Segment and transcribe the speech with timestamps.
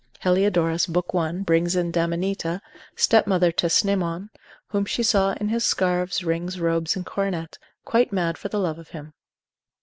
[0.21, 1.05] Heliodorus, lib.
[1.13, 1.43] 1.
[1.43, 2.59] brings in Dameneta,
[2.95, 4.29] stepmother to Cnemon,
[4.69, 8.79] whom she saw in his scarves, rings, robes, and coronet, quite mad for the love
[8.79, 9.13] of him.